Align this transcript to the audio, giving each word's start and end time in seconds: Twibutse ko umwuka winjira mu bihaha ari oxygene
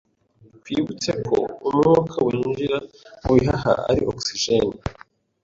Twibutse 0.59 1.11
ko 1.27 1.37
umwuka 1.67 2.15
winjira 2.27 2.77
mu 3.23 3.31
bihaha 3.37 3.73
ari 3.89 4.01
oxygene 4.13 4.75